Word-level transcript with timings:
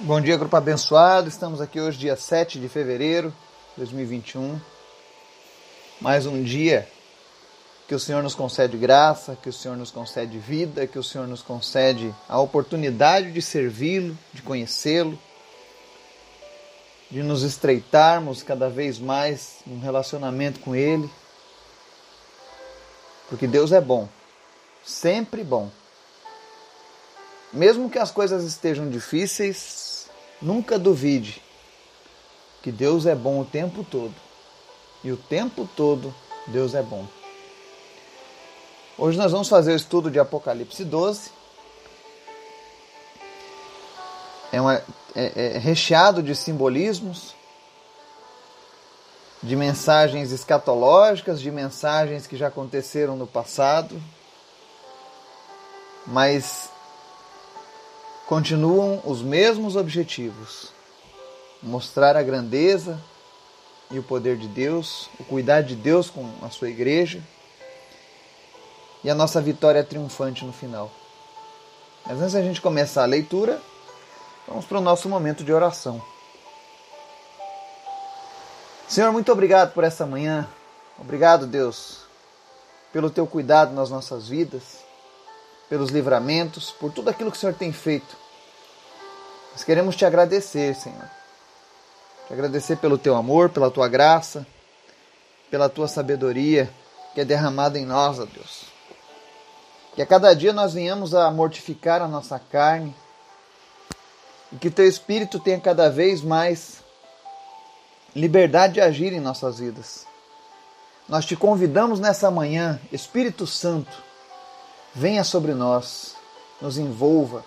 Bom 0.00 0.20
dia, 0.20 0.36
grupo 0.36 0.56
abençoado. 0.56 1.28
Estamos 1.28 1.60
aqui 1.60 1.80
hoje, 1.80 1.96
dia 1.98 2.16
7 2.16 2.58
de 2.58 2.68
fevereiro 2.68 3.30
de 3.30 3.76
2021. 3.76 4.60
Mais 6.00 6.26
um 6.26 6.42
dia 6.42 6.88
que 7.86 7.94
o 7.94 7.98
Senhor 8.00 8.20
nos 8.20 8.34
concede 8.34 8.76
graça, 8.76 9.38
que 9.40 9.48
o 9.48 9.52
Senhor 9.52 9.76
nos 9.76 9.92
concede 9.92 10.36
vida, 10.36 10.84
que 10.88 10.98
o 10.98 11.02
Senhor 11.02 11.28
nos 11.28 11.42
concede 11.42 12.12
a 12.28 12.40
oportunidade 12.40 13.30
de 13.30 13.40
servi-lo, 13.40 14.18
de 14.32 14.42
conhecê-lo, 14.42 15.16
de 17.08 17.22
nos 17.22 17.44
estreitarmos 17.44 18.42
cada 18.42 18.68
vez 18.68 18.98
mais 18.98 19.58
um 19.64 19.78
relacionamento 19.78 20.58
com 20.58 20.74
Ele. 20.74 21.08
Porque 23.28 23.46
Deus 23.46 23.70
é 23.70 23.80
bom, 23.80 24.08
sempre 24.84 25.44
bom. 25.44 25.70
Mesmo 27.54 27.88
que 27.88 28.00
as 28.00 28.10
coisas 28.10 28.42
estejam 28.42 28.90
difíceis, 28.90 30.10
nunca 30.42 30.76
duvide 30.76 31.40
que 32.60 32.72
Deus 32.72 33.06
é 33.06 33.14
bom 33.14 33.40
o 33.40 33.44
tempo 33.44 33.84
todo. 33.84 34.14
E 35.04 35.12
o 35.12 35.16
tempo 35.16 35.68
todo 35.76 36.12
Deus 36.48 36.74
é 36.74 36.82
bom. 36.82 37.06
Hoje 38.98 39.16
nós 39.16 39.30
vamos 39.30 39.48
fazer 39.48 39.72
o 39.72 39.76
estudo 39.76 40.10
de 40.10 40.18
Apocalipse 40.18 40.84
12. 40.84 41.30
É, 44.50 44.60
uma, 44.60 44.82
é, 45.14 45.54
é 45.54 45.58
recheado 45.58 46.24
de 46.24 46.34
simbolismos, 46.34 47.36
de 49.40 49.54
mensagens 49.54 50.32
escatológicas, 50.32 51.40
de 51.40 51.52
mensagens 51.52 52.26
que 52.26 52.36
já 52.36 52.48
aconteceram 52.48 53.14
no 53.16 53.28
passado, 53.28 54.02
mas 56.04 56.73
continuam 58.26 59.00
os 59.04 59.22
mesmos 59.22 59.76
objetivos: 59.76 60.72
mostrar 61.62 62.16
a 62.16 62.22
grandeza 62.22 63.00
e 63.90 63.98
o 63.98 64.02
poder 64.02 64.36
de 64.36 64.48
Deus, 64.48 65.08
o 65.18 65.24
cuidar 65.24 65.62
de 65.62 65.76
Deus 65.76 66.10
com 66.10 66.28
a 66.42 66.50
sua 66.50 66.68
igreja 66.68 67.22
e 69.02 69.10
a 69.10 69.14
nossa 69.14 69.40
vitória 69.40 69.84
triunfante 69.84 70.44
no 70.44 70.52
final. 70.52 70.90
Mas 72.06 72.20
antes 72.20 72.32
da 72.32 72.42
gente 72.42 72.60
começar 72.60 73.02
a 73.02 73.06
leitura, 73.06 73.60
vamos 74.48 74.64
para 74.64 74.78
o 74.78 74.82
nosso 74.82 75.08
momento 75.08 75.44
de 75.44 75.52
oração. 75.52 76.02
Senhor, 78.88 79.10
muito 79.12 79.32
obrigado 79.32 79.72
por 79.72 79.84
essa 79.84 80.06
manhã. 80.06 80.46
Obrigado, 80.98 81.46
Deus, 81.46 82.00
pelo 82.92 83.10
teu 83.10 83.26
cuidado 83.26 83.74
nas 83.74 83.90
nossas 83.90 84.28
vidas 84.28 84.84
pelos 85.68 85.90
livramentos, 85.90 86.70
por 86.70 86.92
tudo 86.92 87.10
aquilo 87.10 87.30
que 87.30 87.36
o 87.36 87.40
Senhor 87.40 87.54
tem 87.54 87.72
feito. 87.72 88.16
Nós 89.52 89.64
queremos 89.64 89.96
te 89.96 90.04
agradecer, 90.04 90.74
Senhor. 90.74 91.08
Te 92.26 92.32
agradecer 92.32 92.76
pelo 92.76 92.98
teu 92.98 93.14
amor, 93.14 93.50
pela 93.50 93.70
tua 93.70 93.88
graça, 93.88 94.46
pela 95.50 95.68
tua 95.68 95.88
sabedoria 95.88 96.70
que 97.14 97.20
é 97.20 97.24
derramada 97.24 97.78
em 97.78 97.86
nós, 97.86 98.18
ó 98.18 98.24
Deus. 98.24 98.64
Que 99.94 100.02
a 100.02 100.06
cada 100.06 100.34
dia 100.34 100.52
nós 100.52 100.74
venhamos 100.74 101.14
a 101.14 101.30
mortificar 101.30 102.02
a 102.02 102.08
nossa 102.08 102.38
carne 102.38 102.94
e 104.52 104.56
que 104.56 104.68
teu 104.68 104.86
espírito 104.86 105.38
tenha 105.38 105.60
cada 105.60 105.88
vez 105.88 106.20
mais 106.20 106.82
liberdade 108.14 108.74
de 108.74 108.80
agir 108.80 109.12
em 109.12 109.20
nossas 109.20 109.60
vidas. 109.60 110.06
Nós 111.08 111.24
te 111.24 111.36
convidamos 111.36 112.00
nessa 112.00 112.30
manhã, 112.30 112.80
Espírito 112.90 113.46
Santo, 113.46 114.02
venha 114.94 115.24
sobre 115.24 115.52
nós, 115.54 116.14
nos 116.60 116.78
envolva, 116.78 117.44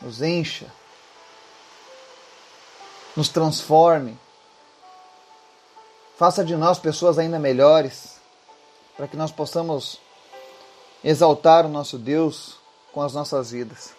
nos 0.00 0.20
encha, 0.20 0.66
nos 3.16 3.28
transforme. 3.28 4.18
Faça 6.18 6.44
de 6.44 6.54
nós 6.54 6.78
pessoas 6.78 7.18
ainda 7.18 7.38
melhores, 7.38 8.16
para 8.96 9.08
que 9.08 9.16
nós 9.16 9.30
possamos 9.30 10.00
exaltar 11.02 11.64
o 11.64 11.68
nosso 11.68 11.98
Deus 11.98 12.56
com 12.92 13.02
as 13.02 13.14
nossas 13.14 13.50
vidas. 13.50 13.94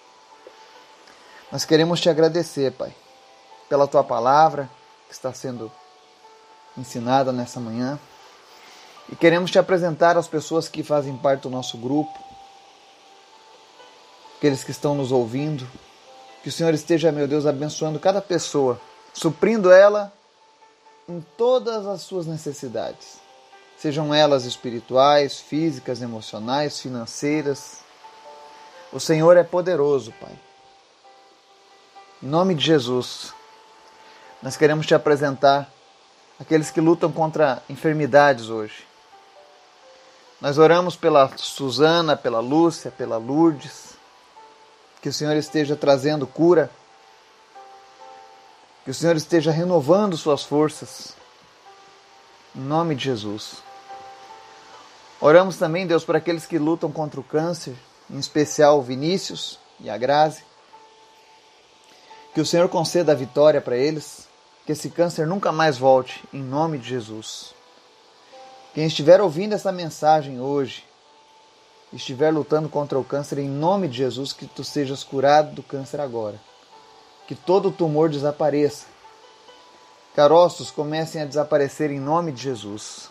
Nós 1.51 1.63
queremos 1.66 2.01
te 2.01 2.09
agradecer, 2.09 2.72
Pai, 2.74 2.94
pela 3.69 3.88
tua 3.88 4.03
palavra 4.03 4.69
que 5.07 5.13
está 5.13 5.34
sendo 5.34 5.72
ensinada 6.78 7.31
nessa 7.31 7.59
manhã. 7.59 8.00
E 9.09 9.16
queremos 9.16 9.50
te 9.50 9.57
apresentar 9.57 10.18
as 10.18 10.28
pessoas 10.28 10.68
que 10.68 10.84
fazem 10.84 11.16
parte 11.16 11.44
do 11.44 11.50
nosso 11.50 11.78
grupo, 11.78 12.26
aqueles 14.38 14.64
que 14.64 14.72
estão 14.72 14.96
nos 14.96 15.12
ouvindo. 15.12 15.68
Que 16.44 16.50
o 16.50 16.52
Senhor 16.52 16.74
esteja, 16.74 17.12
meu 17.12 17.28
Deus, 17.28 17.46
abençoando 17.46 18.00
cada 18.00 18.22
pessoa, 18.22 18.80
suprindo 19.14 19.72
ela 19.72 20.14
em 21.09 21.20
todas 21.38 21.86
as 21.86 22.02
suas 22.02 22.25
necessidades, 22.25 23.20
sejam 23.78 24.14
elas 24.14 24.46
espirituais, 24.46 25.40
físicas, 25.40 26.02
emocionais, 26.02 26.80
financeiras. 26.80 27.80
O 28.92 29.00
Senhor 29.00 29.36
é 29.38 29.44
poderoso, 29.44 30.14
Pai. 30.20 30.38
Em 32.22 32.28
nome 32.28 32.56
de 32.56 32.66
Jesus, 32.66 33.34
nós 34.42 34.58
queremos 34.58 34.86
te 34.86 34.94
apresentar 34.94 35.72
aqueles 36.40 36.72
que 36.72 36.81
lutam 36.81 37.12
contra 37.12 37.62
enfermidades 37.69 38.50
hoje. 38.50 38.86
Nós 40.40 40.58
oramos 40.58 40.96
pela 40.96 41.36
Susana, 41.38 42.16
pela 42.16 42.40
Lúcia, 42.40 42.92
pela 42.92 43.18
Lourdes, 43.18 43.87
que 45.07 45.09
o 45.09 45.13
Senhor 45.13 45.38
esteja 45.38 45.73
trazendo 45.73 46.28
cura, 46.28 46.69
que 48.84 48.91
o 48.91 48.94
Senhor 48.94 49.16
esteja 49.16 49.51
renovando 49.51 50.18
suas 50.18 50.44
forças, 50.44 51.13
em 52.53 52.59
nome 52.59 52.94
de 52.94 53.06
Jesus. 53.06 53.63
Oramos 55.22 55.56
também, 55.56 55.88
Deus, 55.88 56.03
por 56.03 56.18
aqueles 56.18 56.45
que 56.45 56.59
lutam 56.59 56.91
contra 56.91 57.22
o 57.22 57.23
câncer, 57.23 57.73
em 58.09 58.19
especial 58.19 58.81
Vinícius 58.81 59.57
e 59.79 59.90
a 59.90 59.97
Grazi. 59.97 60.44
Que 62.34 62.41
o 62.41 62.45
Senhor 62.45 62.68
conceda 62.68 63.13
a 63.13 63.16
vitória 63.16 63.62
para 63.62 63.78
eles, 63.78 64.28
que 64.66 64.74
esse 64.74 64.89
câncer 64.89 65.25
nunca 65.25 65.53
mais 65.53 65.78
volte, 65.78 66.22
em 66.34 66.44
nome 66.44 66.79
de 66.79 66.89
Jesus. 66.89 67.53
Quem 68.74 68.85
estiver 68.85 69.22
ouvindo 69.22 69.56
essa 69.56 69.72
mensagem 69.72 70.41
hoje, 70.41 70.84
estiver 71.94 72.31
lutando 72.31 72.68
contra 72.70 73.00
o 73.00 73.03
câncer, 73.03 73.40
em 73.40 73.50
nome 73.50 73.88
de 73.88 73.98
Jesus, 73.98 74.34
que 74.34 74.46
tu 74.46 74.64
sejas 74.64 75.03
curado 75.03 75.56
do 75.56 75.64
câncer 75.64 76.00
agora. 76.00 76.40
Que 77.28 77.36
todo 77.36 77.72
tumor 77.72 78.09
desapareça. 78.09 78.86
Caroços 80.16 80.72
comecem 80.72 81.22
a 81.22 81.25
desaparecer 81.25 81.92
em 81.92 82.00
nome 82.00 82.31
de 82.31 82.42
Jesus. 82.42 83.09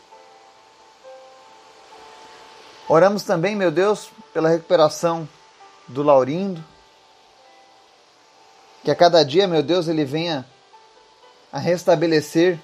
Oramos 2.88 3.22
também, 3.22 3.54
meu 3.54 3.70
Deus, 3.70 4.10
pela 4.32 4.48
recuperação 4.48 5.28
do 5.88 6.02
Laurindo. 6.02 6.64
Que 8.84 8.90
a 8.90 8.94
cada 8.94 9.24
dia, 9.24 9.46
meu 9.48 9.62
Deus, 9.62 9.88
ele 9.88 10.04
venha 10.04 10.46
a 11.52 11.58
restabelecer 11.58 12.60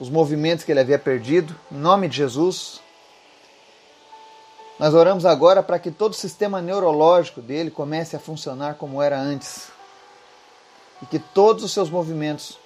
os 0.00 0.08
movimentos 0.08 0.64
que 0.64 0.72
ele 0.72 0.80
havia 0.80 0.98
perdido. 0.98 1.54
Em 1.70 1.76
nome 1.76 2.08
de 2.08 2.16
Jesus. 2.16 2.80
Nós 4.78 4.94
oramos 4.94 5.26
agora 5.26 5.60
para 5.60 5.78
que 5.78 5.90
todo 5.90 6.12
o 6.12 6.16
sistema 6.16 6.62
neurológico 6.62 7.42
dele 7.42 7.70
comece 7.70 8.14
a 8.14 8.20
funcionar 8.20 8.76
como 8.76 9.02
era 9.02 9.18
antes 9.18 9.68
e 11.02 11.06
que 11.06 11.18
todos 11.18 11.64
os 11.64 11.72
seus 11.72 11.90
movimentos 11.90 12.58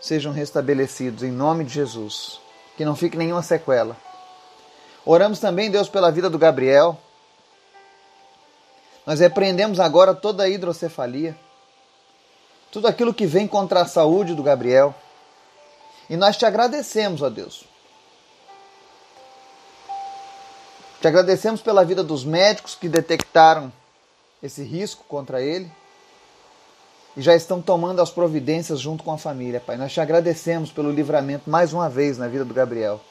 sejam 0.00 0.30
restabelecidos 0.30 1.22
em 1.22 1.30
nome 1.30 1.64
de 1.64 1.72
Jesus, 1.72 2.38
que 2.76 2.84
não 2.84 2.94
fique 2.94 3.16
nenhuma 3.16 3.42
sequela. 3.42 3.96
Oramos 5.06 5.38
também, 5.38 5.70
Deus, 5.70 5.88
pela 5.88 6.12
vida 6.12 6.28
do 6.28 6.38
Gabriel. 6.38 6.98
Nós 9.06 9.20
repreendemos 9.20 9.80
agora 9.80 10.14
toda 10.14 10.42
a 10.42 10.48
hidrocefalia, 10.48 11.34
tudo 12.70 12.86
aquilo 12.86 13.14
que 13.14 13.26
vem 13.26 13.46
contra 13.48 13.80
a 13.80 13.86
saúde 13.86 14.34
do 14.34 14.42
Gabriel. 14.42 14.94
E 16.10 16.16
nós 16.16 16.36
te 16.36 16.44
agradecemos, 16.44 17.22
ó 17.22 17.30
Deus, 17.30 17.64
Te 21.04 21.08
agradecemos 21.08 21.60
pela 21.60 21.84
vida 21.84 22.02
dos 22.02 22.24
médicos 22.24 22.74
que 22.74 22.88
detectaram 22.88 23.70
esse 24.42 24.62
risco 24.62 25.04
contra 25.06 25.42
ele 25.42 25.70
e 27.14 27.20
já 27.20 27.36
estão 27.36 27.60
tomando 27.60 28.00
as 28.00 28.08
providências 28.08 28.80
junto 28.80 29.04
com 29.04 29.12
a 29.12 29.18
família, 29.18 29.60
Pai. 29.60 29.76
Nós 29.76 29.92
te 29.92 30.00
agradecemos 30.00 30.72
pelo 30.72 30.90
livramento 30.90 31.50
mais 31.50 31.74
uma 31.74 31.90
vez 31.90 32.16
na 32.16 32.26
vida 32.26 32.42
do 32.42 32.54
Gabriel. 32.54 33.02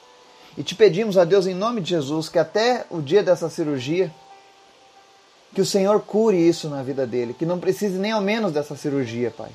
E 0.57 0.63
te 0.63 0.73
pedimos 0.73 1.19
a 1.19 1.23
Deus, 1.23 1.45
em 1.45 1.53
nome 1.53 1.81
de 1.81 1.91
Jesus, 1.91 2.29
que 2.29 2.39
até 2.39 2.83
o 2.89 2.99
dia 2.99 3.21
dessa 3.21 3.47
cirurgia, 3.47 4.11
que 5.53 5.61
o 5.61 5.65
Senhor 5.65 6.01
cure 6.01 6.35
isso 6.35 6.69
na 6.69 6.81
vida 6.81 7.05
dele, 7.05 7.35
que 7.35 7.45
não 7.45 7.59
precise 7.59 7.99
nem 7.99 8.11
ao 8.11 8.21
menos 8.21 8.51
dessa 8.51 8.75
cirurgia, 8.75 9.29
Pai. 9.29 9.51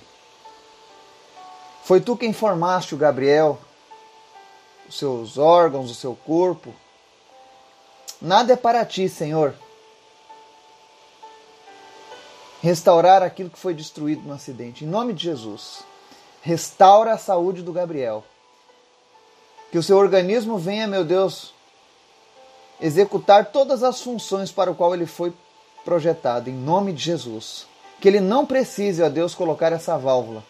Foi 1.82 2.00
tu 2.00 2.16
quem 2.16 2.32
formaste 2.32 2.94
o 2.94 2.98
Gabriel, 2.98 3.58
os 4.88 4.96
seus 4.96 5.38
órgãos, 5.38 5.90
o 5.90 5.94
seu 5.96 6.14
corpo, 6.14 6.72
Nada 8.20 8.52
é 8.52 8.56
para 8.56 8.84
ti, 8.84 9.08
Senhor. 9.08 9.54
restaurar 12.60 13.22
aquilo 13.22 13.50
que 13.50 13.58
foi 13.58 13.74
destruído 13.74 14.22
no 14.22 14.34
acidente. 14.34 14.84
Em 14.84 14.88
nome 14.88 15.12
de 15.12 15.24
Jesus, 15.24 15.80
restaura 16.42 17.12
a 17.12 17.18
saúde 17.18 17.62
do 17.62 17.72
Gabriel. 17.72 18.24
Que 19.70 19.78
o 19.78 19.82
seu 19.82 19.96
organismo 19.96 20.58
venha, 20.58 20.86
meu 20.86 21.04
Deus, 21.04 21.52
executar 22.80 23.46
todas 23.46 23.82
as 23.82 24.00
funções 24.00 24.50
para 24.50 24.70
o 24.70 24.74
qual 24.74 24.94
ele 24.94 25.06
foi 25.06 25.32
projetado, 25.84 26.50
em 26.50 26.54
nome 26.54 26.92
de 26.92 27.02
Jesus. 27.02 27.66
Que 28.00 28.08
ele 28.08 28.20
não 28.20 28.46
precise, 28.46 29.02
ó 29.02 29.08
Deus, 29.08 29.34
colocar 29.34 29.72
essa 29.72 29.96
válvula. 29.98 30.42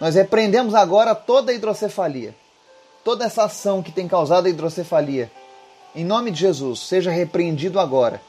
Nós 0.00 0.14
repreendemos 0.14 0.74
agora 0.74 1.14
toda 1.14 1.52
a 1.52 1.54
hidrocefalia, 1.54 2.34
toda 3.04 3.24
essa 3.24 3.44
ação 3.44 3.82
que 3.82 3.92
tem 3.92 4.08
causado 4.08 4.46
a 4.46 4.50
hidrocefalia. 4.50 5.30
Em 5.94 6.04
nome 6.04 6.30
de 6.30 6.40
Jesus, 6.40 6.80
seja 6.80 7.10
repreendido 7.10 7.78
agora. 7.78 8.20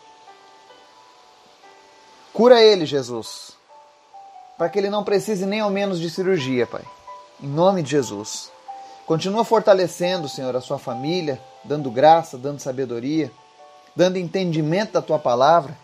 Cura 2.32 2.62
ele, 2.62 2.86
Jesus, 2.86 3.54
para 4.58 4.70
que 4.70 4.78
ele 4.78 4.90
não 4.90 5.04
precise 5.04 5.46
nem 5.46 5.62
ao 5.62 5.70
menos 5.70 6.00
de 6.00 6.10
cirurgia, 6.10 6.68
Pai. 6.68 6.84
Em 7.42 7.48
nome 7.48 7.82
de 7.82 7.92
Jesus. 7.92 8.52
Continua 9.06 9.44
fortalecendo, 9.44 10.28
Senhor, 10.28 10.56
a 10.56 10.62
sua 10.62 10.78
família, 10.78 11.42
dando 11.64 11.90
graça, 11.90 12.38
dando 12.38 12.60
sabedoria, 12.60 13.32
dando 13.96 14.18
entendimento 14.18 14.94
da 14.94 15.02
tua 15.02 15.18
palavra, 15.18 15.78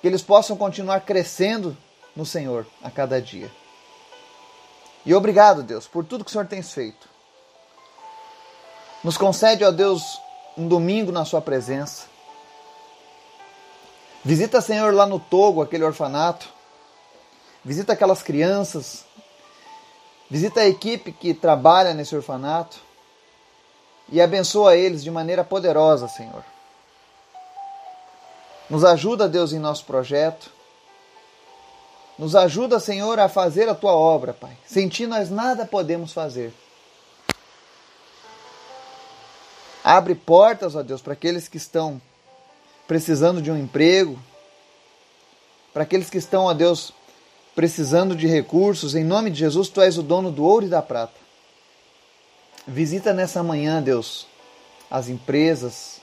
que 0.00 0.08
eles 0.08 0.22
possam 0.22 0.56
continuar 0.56 1.00
crescendo 1.00 1.76
no 2.14 2.24
Senhor 2.24 2.66
a 2.82 2.90
cada 2.90 3.20
dia. 3.20 3.50
E 5.04 5.14
obrigado, 5.14 5.62
Deus, 5.62 5.86
por 5.86 6.04
tudo 6.04 6.24
que 6.24 6.30
o 6.30 6.32
Senhor 6.32 6.46
tem 6.46 6.62
feito. 6.62 7.08
Nos 9.02 9.18
concede, 9.18 9.64
ó 9.64 9.70
Deus, 9.70 10.02
um 10.56 10.68
domingo 10.68 11.12
na 11.12 11.24
Sua 11.24 11.40
presença. 11.40 12.06
Visita, 14.24 14.60
Senhor, 14.60 14.94
lá 14.94 15.06
no 15.06 15.20
Togo, 15.20 15.62
aquele 15.62 15.84
orfanato. 15.84 16.48
Visita 17.64 17.92
aquelas 17.92 18.22
crianças. 18.22 19.04
Visita 20.30 20.60
a 20.60 20.66
equipe 20.66 21.12
que 21.12 21.34
trabalha 21.34 21.92
nesse 21.92 22.16
orfanato. 22.16 22.78
E 24.10 24.20
abençoa 24.20 24.76
eles 24.76 25.02
de 25.02 25.10
maneira 25.10 25.44
poderosa, 25.44 26.08
Senhor. 26.08 26.44
Nos 28.68 28.84
ajuda, 28.84 29.28
Deus, 29.28 29.52
em 29.52 29.58
nosso 29.58 29.84
projeto. 29.84 30.50
Nos 32.18 32.34
ajuda, 32.34 32.80
Senhor, 32.80 33.18
a 33.18 33.28
fazer 33.28 33.68
a 33.68 33.74
tua 33.74 33.92
obra, 33.92 34.32
Pai. 34.32 34.56
Sem 34.66 34.88
ti 34.88 35.06
nós 35.06 35.30
nada 35.30 35.66
podemos 35.66 36.12
fazer. 36.12 36.54
Abre 39.84 40.14
portas, 40.14 40.74
ó 40.74 40.82
Deus, 40.82 41.02
para 41.02 41.12
aqueles 41.12 41.46
que 41.46 41.58
estão 41.58 42.00
precisando 42.88 43.42
de 43.42 43.50
um 43.50 43.58
emprego, 43.58 44.18
para 45.74 45.82
aqueles 45.82 46.08
que 46.08 46.16
estão, 46.16 46.44
ó 46.44 46.54
Deus, 46.54 46.94
precisando 47.54 48.16
de 48.16 48.26
recursos. 48.26 48.94
Em 48.94 49.04
nome 49.04 49.28
de 49.28 49.40
Jesus, 49.40 49.68
tu 49.68 49.82
és 49.82 49.98
o 49.98 50.02
dono 50.02 50.32
do 50.32 50.42
ouro 50.42 50.64
e 50.64 50.70
da 50.70 50.80
prata. 50.80 51.20
Visita 52.66 53.12
nessa 53.12 53.42
manhã, 53.42 53.82
Deus, 53.82 54.26
as 54.90 55.10
empresas, 55.10 56.00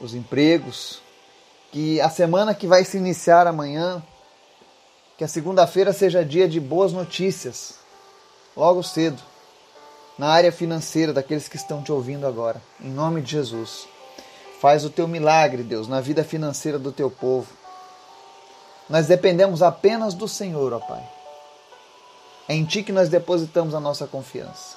os 0.00 0.14
empregos, 0.14 1.02
que 1.70 2.00
a 2.00 2.08
semana 2.08 2.54
que 2.54 2.66
vai 2.66 2.86
se 2.86 2.96
iniciar 2.96 3.46
amanhã 3.46 4.02
que 5.18 5.24
a 5.24 5.28
segunda-feira 5.28 5.92
seja 5.92 6.24
dia 6.24 6.48
de 6.48 6.58
boas 6.58 6.94
notícias, 6.94 7.74
logo 8.56 8.82
cedo, 8.82 9.22
na 10.20 10.28
área 10.28 10.52
financeira 10.52 11.14
daqueles 11.14 11.48
que 11.48 11.56
estão 11.56 11.82
te 11.82 11.90
ouvindo 11.90 12.26
agora. 12.26 12.60
Em 12.78 12.90
nome 12.90 13.22
de 13.22 13.30
Jesus. 13.30 13.88
Faz 14.60 14.84
o 14.84 14.90
teu 14.90 15.08
milagre, 15.08 15.62
Deus, 15.62 15.88
na 15.88 15.98
vida 15.98 16.22
financeira 16.22 16.78
do 16.78 16.92
teu 16.92 17.10
povo. 17.10 17.50
Nós 18.86 19.06
dependemos 19.06 19.62
apenas 19.62 20.12
do 20.12 20.28
Senhor, 20.28 20.74
ó 20.74 20.78
Pai. 20.78 21.02
É 22.46 22.54
em 22.54 22.66
Ti 22.66 22.82
que 22.82 22.92
nós 22.92 23.08
depositamos 23.08 23.74
a 23.74 23.80
nossa 23.80 24.06
confiança. 24.06 24.76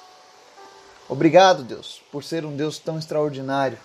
Obrigado, 1.10 1.62
Deus, 1.62 2.00
por 2.10 2.24
ser 2.24 2.46
um 2.46 2.56
Deus 2.56 2.78
tão 2.78 2.98
extraordinário, 2.98 3.76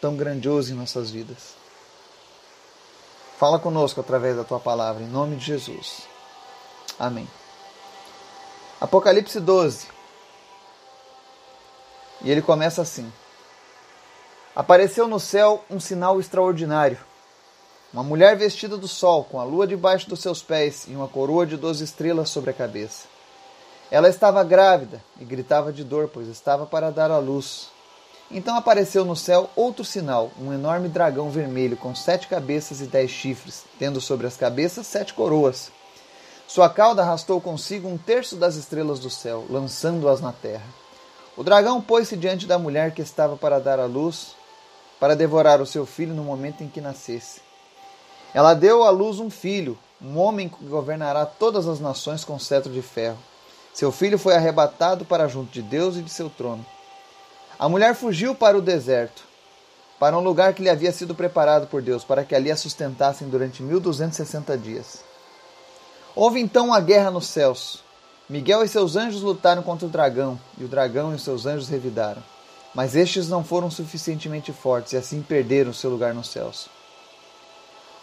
tão 0.00 0.16
grandioso 0.16 0.72
em 0.72 0.74
nossas 0.74 1.10
vidas. 1.10 1.54
Fala 3.38 3.58
conosco 3.58 4.00
através 4.00 4.36
da 4.36 4.44
tua 4.44 4.58
palavra, 4.58 5.02
em 5.02 5.08
nome 5.08 5.36
de 5.36 5.44
Jesus. 5.44 6.04
Amém. 6.98 7.28
Apocalipse 8.80 9.38
12. 9.38 9.93
E 12.24 12.30
ele 12.30 12.42
começa 12.42 12.82
assim: 12.82 13.12
Apareceu 14.56 15.06
no 15.06 15.20
céu 15.20 15.62
um 15.70 15.78
sinal 15.78 16.18
extraordinário. 16.18 16.98
Uma 17.92 18.02
mulher 18.02 18.36
vestida 18.36 18.76
do 18.76 18.88
sol, 18.88 19.22
com 19.22 19.38
a 19.38 19.44
lua 19.44 19.68
debaixo 19.68 20.08
dos 20.08 20.20
seus 20.20 20.42
pés 20.42 20.86
e 20.88 20.96
uma 20.96 21.06
coroa 21.06 21.46
de 21.46 21.56
doze 21.56 21.84
estrelas 21.84 22.30
sobre 22.30 22.50
a 22.50 22.54
cabeça. 22.54 23.06
Ela 23.90 24.08
estava 24.08 24.42
grávida 24.42 25.00
e 25.20 25.24
gritava 25.24 25.72
de 25.72 25.84
dor, 25.84 26.08
pois 26.12 26.26
estava 26.26 26.66
para 26.66 26.90
dar 26.90 27.10
à 27.10 27.18
luz. 27.18 27.68
Então 28.30 28.56
apareceu 28.56 29.04
no 29.04 29.14
céu 29.14 29.50
outro 29.54 29.84
sinal, 29.84 30.32
um 30.40 30.52
enorme 30.52 30.88
dragão 30.88 31.30
vermelho 31.30 31.76
com 31.76 31.94
sete 31.94 32.26
cabeças 32.26 32.80
e 32.80 32.86
dez 32.86 33.10
chifres, 33.10 33.64
tendo 33.78 34.00
sobre 34.00 34.26
as 34.26 34.36
cabeças 34.36 34.86
sete 34.86 35.12
coroas. 35.12 35.70
Sua 36.48 36.68
cauda 36.68 37.02
arrastou 37.02 37.40
consigo 37.40 37.86
um 37.86 37.98
terço 37.98 38.34
das 38.34 38.56
estrelas 38.56 38.98
do 38.98 39.10
céu, 39.10 39.44
lançando-as 39.48 40.20
na 40.20 40.32
terra. 40.32 40.83
O 41.36 41.42
dragão 41.42 41.80
pôs-se 41.80 42.16
diante 42.16 42.46
da 42.46 42.58
mulher 42.58 42.92
que 42.92 43.02
estava 43.02 43.36
para 43.36 43.58
dar 43.58 43.80
à 43.80 43.86
luz, 43.86 44.36
para 45.00 45.16
devorar 45.16 45.60
o 45.60 45.66
seu 45.66 45.84
filho 45.84 46.14
no 46.14 46.22
momento 46.22 46.62
em 46.62 46.68
que 46.68 46.80
nascesse. 46.80 47.40
Ela 48.32 48.54
deu 48.54 48.82
à 48.82 48.90
luz 48.90 49.20
um 49.20 49.30
filho, 49.30 49.78
um 50.00 50.18
homem 50.18 50.48
que 50.48 50.64
governará 50.64 51.26
todas 51.26 51.68
as 51.68 51.78
nações 51.78 52.24
com 52.24 52.38
cetro 52.38 52.72
de 52.72 52.82
ferro. 52.82 53.18
Seu 53.72 53.92
filho 53.92 54.18
foi 54.18 54.34
arrebatado 54.34 55.04
para 55.04 55.28
junto 55.28 55.52
de 55.52 55.62
Deus 55.62 55.96
e 55.96 56.02
de 56.02 56.10
seu 56.10 56.30
trono. 56.30 56.64
A 57.58 57.68
mulher 57.68 57.94
fugiu 57.94 58.34
para 58.34 58.58
o 58.58 58.62
deserto, 58.62 59.22
para 59.98 60.16
um 60.16 60.20
lugar 60.20 60.54
que 60.54 60.62
lhe 60.62 60.70
havia 60.70 60.92
sido 60.92 61.14
preparado 61.14 61.66
por 61.66 61.82
Deus, 61.82 62.04
para 62.04 62.24
que 62.24 62.34
ali 62.34 62.50
a 62.50 62.56
sustentassem 62.56 63.28
durante 63.28 63.62
1260 63.62 64.58
dias. 64.58 65.04
Houve 66.14 66.40
então 66.40 66.66
uma 66.66 66.80
guerra 66.80 67.10
nos 67.10 67.26
céus. 67.26 67.83
Miguel 68.28 68.64
e 68.64 68.68
seus 68.68 68.96
anjos 68.96 69.22
lutaram 69.22 69.62
contra 69.62 69.86
o 69.86 69.90
dragão, 69.90 70.38
e 70.56 70.64
o 70.64 70.68
dragão 70.68 71.14
e 71.14 71.18
seus 71.18 71.46
anjos 71.46 71.68
revidaram. 71.68 72.22
Mas 72.74 72.96
estes 72.96 73.28
não 73.28 73.44
foram 73.44 73.70
suficientemente 73.70 74.52
fortes 74.52 74.92
e 74.92 74.96
assim 74.96 75.22
perderam 75.22 75.72
seu 75.72 75.90
lugar 75.90 76.12
nos 76.12 76.28
céus. 76.28 76.68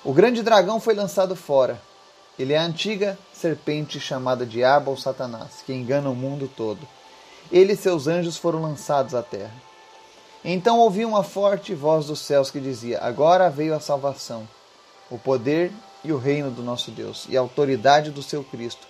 O 0.04 0.14
grande 0.14 0.42
dragão 0.42 0.80
foi 0.80 0.94
lançado 0.94 1.36
fora. 1.36 1.82
Ele 2.40 2.54
é 2.54 2.58
a 2.58 2.64
antiga 2.64 3.18
serpente 3.34 4.00
chamada 4.00 4.46
Diabo 4.46 4.92
ou 4.92 4.98
Satanás, 4.98 5.63
que 5.66 5.74
engana 5.74 6.10
o 6.10 6.16
mundo 6.16 6.50
todo 6.56 6.88
ele 7.51 7.74
e 7.74 7.78
seus 7.78 8.08
anjos 8.08 8.38
foram 8.38 8.62
lançados 8.62 9.13
à 9.13 9.22
terra. 9.22 9.54
Então 10.44 10.80
ouvi 10.80 11.06
uma 11.06 11.24
forte 11.24 11.74
voz 11.74 12.06
dos 12.06 12.20
céus 12.20 12.50
que 12.50 12.60
dizia: 12.60 13.00
Agora 13.01 13.50
veio 13.50 13.75
a 13.75 13.80
salvação, 13.80 14.48
o 15.10 15.18
poder 15.18 15.72
e 16.04 16.12
o 16.12 16.18
reino 16.18 16.50
do 16.50 16.63
nosso 16.63 16.90
Deus, 16.90 17.28
e 17.30 17.38
a 17.38 17.42
autoridade 17.42 18.10
do 18.10 18.24
seu 18.24 18.44
Cristo, 18.44 18.88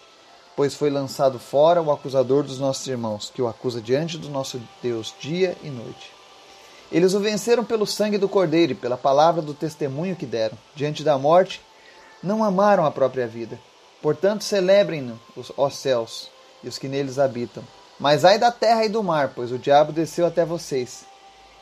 pois 0.62 0.75
foi 0.75 0.91
lançado 0.91 1.39
fora 1.39 1.82
o 1.82 1.91
acusador 1.91 2.44
dos 2.44 2.60
nossos 2.60 2.86
irmãos, 2.86 3.32
que 3.34 3.41
o 3.41 3.48
acusa 3.48 3.82
diante 3.82 4.15
do 4.15 4.30
nosso 4.30 4.62
Deus 4.80 5.12
dia 5.20 5.58
e 5.63 5.72
noite. 5.72 6.12
Eles 6.91 7.15
o 7.15 7.20
venceram 7.20 7.65
pelo 7.65 7.88
sangue 7.88 8.20
do 8.20 8.30
Cordeiro 8.30 8.74
e 8.74 8.75
pela 8.75 8.96
palavra 8.96 9.41
do 9.41 9.56
testemunho 9.56 10.15
que 10.15 10.24
deram. 10.24 10.56
Diante 10.75 11.03
da 11.03 11.18
morte, 11.18 11.60
não 12.22 12.44
amaram 12.44 12.86
a 12.86 12.91
própria 12.91 13.25
vida. 13.25 13.60
Portanto, 14.03 14.44
celebrem-no, 14.44 15.20
os 15.36 15.75
céus, 15.75 16.30
e 16.63 16.68
os 16.68 16.77
que 16.77 16.88
neles 16.88 17.18
habitam. 17.18 17.63
Mas 18.00 18.24
ai 18.24 18.38
da 18.38 18.51
terra 18.51 18.86
e 18.86 18.89
do 18.89 19.01
mar, 19.01 19.32
pois 19.36 19.51
o 19.51 19.58
diabo 19.58 19.91
desceu 19.91 20.27
até 20.27 20.46
vocês. 20.46 21.06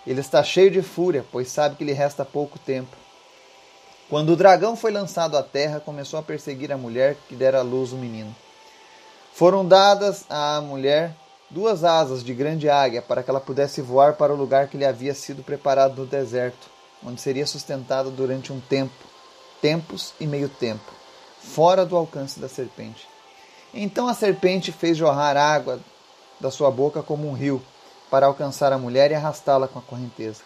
Ele 0.05 0.19
está 0.19 0.43
cheio 0.43 0.71
de 0.71 0.81
fúria, 0.81 1.25
pois 1.31 1.49
sabe 1.49 1.77
que 1.77 1.85
lhe 1.85 1.93
resta 1.93 2.25
pouco 2.25 2.59
tempo. 2.59 2.97
Quando 4.09 4.33
o 4.33 4.35
dragão 4.35 4.75
foi 4.75 4.91
lançado 4.91 5.37
à 5.37 5.41
terra, 5.41 5.79
começou 5.79 6.19
a 6.19 6.23
perseguir 6.23 6.69
a 6.73 6.77
mulher 6.77 7.15
que 7.29 7.35
dera 7.35 7.59
à 7.59 7.63
luz 7.63 7.93
o 7.93 7.97
menino. 7.97 8.35
Foram 9.33 9.65
dadas 9.65 10.25
à 10.29 10.59
mulher 10.61 11.15
duas 11.49 11.83
asas 11.83 12.23
de 12.23 12.33
grande 12.33 12.69
águia 12.69 13.01
para 13.01 13.23
que 13.23 13.29
ela 13.29 13.39
pudesse 13.39 13.81
voar 13.81 14.13
para 14.13 14.33
o 14.33 14.37
lugar 14.37 14.67
que 14.67 14.77
lhe 14.77 14.85
havia 14.85 15.13
sido 15.13 15.43
preparado 15.43 15.95
no 16.01 16.05
deserto, 16.05 16.67
onde 17.05 17.21
seria 17.21 17.47
sustentada 17.47 18.09
durante 18.09 18.53
um 18.53 18.59
tempo, 18.59 18.93
tempos 19.61 20.13
e 20.19 20.27
meio 20.27 20.49
tempo, 20.49 20.91
fora 21.39 21.85
do 21.85 21.95
alcance 21.95 22.39
da 22.39 22.47
serpente. 22.47 23.07
Então 23.73 24.07
a 24.07 24.13
serpente 24.13 24.71
fez 24.71 24.97
jorrar 24.97 25.37
água 25.37 25.79
da 26.39 26.51
sua 26.51 26.69
boca 26.69 27.01
como 27.01 27.27
um 27.27 27.33
rio, 27.33 27.61
para 28.09 28.25
alcançar 28.25 28.73
a 28.73 28.77
mulher 28.77 29.11
e 29.11 29.15
arrastá-la 29.15 29.67
com 29.67 29.79
a 29.79 29.83
correnteza. 29.83 30.41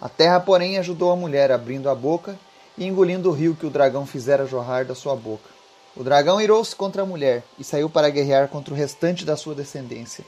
A 0.00 0.08
terra, 0.08 0.40
porém, 0.40 0.78
ajudou 0.78 1.12
a 1.12 1.16
mulher, 1.16 1.52
abrindo 1.52 1.88
a 1.88 1.94
boca 1.94 2.36
e 2.76 2.84
engolindo 2.84 3.30
o 3.30 3.32
rio 3.32 3.54
que 3.54 3.66
o 3.66 3.70
dragão 3.70 4.04
fizera 4.04 4.46
jorrar 4.46 4.84
da 4.84 4.94
sua 4.94 5.14
boca. 5.14 5.53
O 5.96 6.02
dragão 6.02 6.40
irou-se 6.40 6.74
contra 6.74 7.02
a 7.02 7.06
mulher 7.06 7.44
e 7.58 7.64
saiu 7.64 7.88
para 7.88 8.10
guerrear 8.10 8.48
contra 8.48 8.74
o 8.74 8.76
restante 8.76 9.24
da 9.24 9.36
sua 9.36 9.54
descendência, 9.54 10.24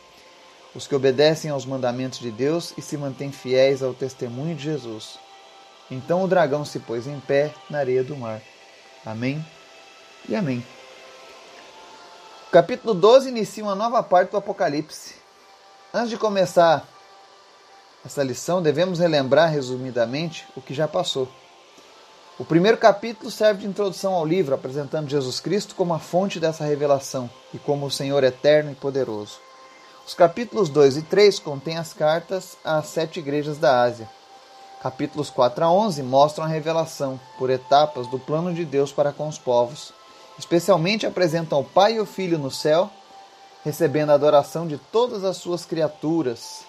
os 0.74 0.86
que 0.86 0.94
obedecem 0.94 1.50
aos 1.50 1.66
mandamentos 1.66 2.18
de 2.20 2.30
Deus 2.30 2.72
e 2.76 2.82
se 2.82 2.96
mantêm 2.96 3.32
fiéis 3.32 3.82
ao 3.82 3.92
testemunho 3.92 4.54
de 4.54 4.62
Jesus. 4.62 5.18
Então 5.90 6.22
o 6.22 6.28
dragão 6.28 6.64
se 6.64 6.78
pôs 6.78 7.06
em 7.06 7.18
pé 7.18 7.52
na 7.68 7.78
areia 7.78 8.04
do 8.04 8.16
mar, 8.16 8.40
Amém 9.06 9.46
e 10.28 10.34
amém. 10.34 10.66
O 12.48 12.50
capítulo 12.50 12.92
12 12.92 13.28
inicia 13.28 13.62
uma 13.62 13.74
nova 13.76 14.02
parte 14.02 14.32
do 14.32 14.36
Apocalipse. 14.36 15.14
Antes 15.94 16.10
de 16.10 16.16
começar 16.16 16.84
essa 18.04 18.24
lição, 18.24 18.60
devemos 18.60 18.98
relembrar 18.98 19.48
resumidamente 19.48 20.44
o 20.56 20.60
que 20.60 20.74
já 20.74 20.88
passou. 20.88 21.28
O 22.38 22.44
primeiro 22.44 22.76
capítulo 22.76 23.30
serve 23.30 23.62
de 23.62 23.66
introdução 23.66 24.12
ao 24.12 24.26
livro, 24.26 24.54
apresentando 24.54 25.08
Jesus 25.08 25.40
Cristo 25.40 25.74
como 25.74 25.94
a 25.94 25.98
fonte 25.98 26.38
dessa 26.38 26.64
revelação 26.64 27.30
e 27.54 27.58
como 27.58 27.86
o 27.86 27.90
Senhor 27.90 28.22
eterno 28.22 28.72
e 28.72 28.74
poderoso. 28.74 29.38
Os 30.06 30.12
capítulos 30.12 30.68
2 30.68 30.98
e 30.98 31.02
3 31.02 31.38
contêm 31.38 31.78
as 31.78 31.94
cartas 31.94 32.58
às 32.62 32.88
sete 32.88 33.20
igrejas 33.20 33.56
da 33.56 33.80
Ásia. 33.80 34.06
Capítulos 34.82 35.30
4 35.30 35.64
a 35.64 35.72
11 35.72 36.02
mostram 36.02 36.44
a 36.44 36.48
revelação, 36.48 37.18
por 37.38 37.48
etapas, 37.48 38.06
do 38.06 38.18
plano 38.18 38.52
de 38.52 38.66
Deus 38.66 38.92
para 38.92 39.12
com 39.12 39.26
os 39.28 39.38
povos. 39.38 39.94
Especialmente 40.38 41.06
apresentam 41.06 41.60
o 41.60 41.64
Pai 41.64 41.94
e 41.94 42.00
o 42.00 42.04
Filho 42.04 42.38
no 42.38 42.50
céu, 42.50 42.90
recebendo 43.64 44.10
a 44.10 44.14
adoração 44.14 44.66
de 44.66 44.76
todas 44.76 45.24
as 45.24 45.38
suas 45.38 45.64
criaturas, 45.64 46.66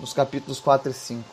nos 0.00 0.12
capítulos 0.12 0.60
4 0.60 0.92
e 0.92 0.94
5. 0.94 1.24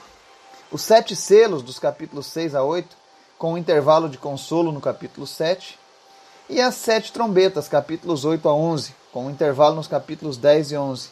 Os 0.72 0.82
sete 0.82 1.16
selos, 1.16 1.62
dos 1.62 1.78
capítulos 1.78 2.26
6 2.26 2.56
a 2.56 2.64
8, 2.64 2.98
com 3.40 3.54
um 3.54 3.58
intervalo 3.58 4.10
de 4.10 4.18
consolo 4.18 4.70
no 4.70 4.82
capítulo 4.82 5.26
7. 5.26 5.80
E 6.50 6.60
as 6.60 6.76
sete 6.76 7.14
trombetas, 7.14 7.70
capítulos 7.70 8.26
8 8.26 8.50
a 8.50 8.54
11, 8.54 8.94
com 9.14 9.26
um 9.26 9.30
intervalo 9.32 9.76
nos 9.76 9.88
capítulos 9.88 10.38
10 10.38 10.74
e 10.74 10.78
11. 10.78 11.10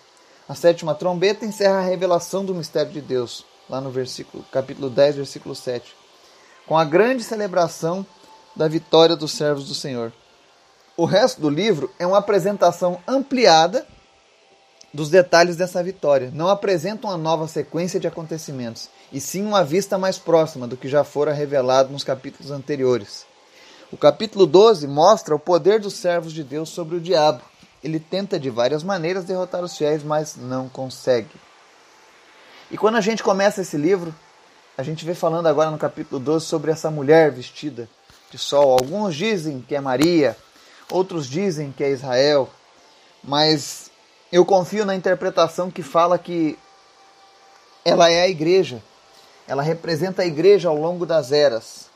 A 0.48 0.54
sétima 0.54 0.94
trombeta 0.94 1.46
encerra 1.46 1.78
a 1.78 1.82
revelação 1.82 2.44
do 2.44 2.54
mistério 2.54 2.92
de 2.92 3.02
Deus, 3.02 3.46
lá 3.70 3.80
no 3.80 3.90
versículo, 3.90 4.44
capítulo 4.52 4.90
10, 4.90 5.16
versículo 5.16 5.56
7, 5.56 5.96
com 6.68 6.78
a 6.78 6.84
grande 6.84 7.24
celebração 7.24 8.06
da 8.56 8.68
vitória 8.68 9.16
dos 9.16 9.32
servos 9.32 9.68
do 9.68 9.74
Senhor. 9.74 10.12
O 10.98 11.06
resto 11.06 11.40
do 11.40 11.50
livro 11.50 11.94
é 11.98 12.06
uma 12.06 12.18
apresentação 12.18 13.00
ampliada 13.08 13.88
dos 14.94 15.10
detalhes 15.10 15.56
dessa 15.56 15.82
vitória. 15.82 16.32
Não 16.34 16.50
apresenta 16.50 17.08
uma 17.08 17.18
nova 17.18 17.48
sequência 17.48 18.00
de 18.00 18.08
acontecimentos, 18.08 18.90
e 19.12 19.20
sim 19.22 19.46
uma 19.46 19.64
vista 19.64 19.98
mais 19.98 20.18
próxima 20.18 20.68
do 20.68 20.78
que 20.78 20.88
já 20.88 21.04
fora 21.04 21.34
revelado 21.34 21.92
nos 21.92 22.04
capítulos 22.04 22.52
anteriores. 22.52 23.26
O 23.92 23.98
capítulo 23.98 24.46
12 24.46 24.86
mostra 24.88 25.34
o 25.34 25.40
poder 25.40 25.80
dos 25.80 25.94
servos 25.94 26.34
de 26.34 26.44
Deus 26.44 26.70
sobre 26.70 26.98
o 26.98 27.02
diabo. 27.02 27.42
Ele 27.82 28.00
tenta 28.00 28.40
de 28.40 28.50
várias 28.50 28.84
maneiras 28.84 29.24
derrotar 29.24 29.64
os 29.64 29.78
fiéis, 29.78 30.04
mas 30.04 30.36
não 30.36 30.68
consegue. 30.68 31.36
E 32.70 32.78
quando 32.78 32.98
a 32.98 33.02
gente 33.02 33.24
começa 33.24 33.62
esse 33.62 33.78
livro, 33.78 34.14
a 34.78 34.84
gente 34.84 35.06
vê 35.06 35.16
falando 35.16 35.48
agora 35.48 35.72
no 35.72 35.78
capítulo 35.78 36.20
12 36.20 36.46
sobre 36.46 36.70
essa 36.70 36.92
mulher 36.92 37.32
vestida 37.32 37.90
de 38.30 38.38
sol. 38.38 38.74
Alguns 38.74 39.16
dizem 39.16 39.64
que 39.66 39.74
é 39.74 39.80
Maria, 39.80 40.36
outros 40.92 41.28
dizem 41.28 41.72
que 41.72 41.84
é 41.84 41.90
Israel, 41.90 42.50
mas 43.24 43.90
eu 44.32 44.46
confio 44.46 44.86
na 44.86 44.96
interpretação 44.96 45.72
que 45.72 45.82
fala 45.82 46.20
que 46.20 46.60
ela 47.86 48.12
é 48.12 48.22
a 48.22 48.28
igreja. 48.28 48.84
Ela 49.48 49.64
representa 49.64 50.22
a 50.22 50.26
igreja 50.26 50.70
ao 50.70 50.76
longo 50.76 51.06
das 51.06 51.32
eras. 51.32 51.90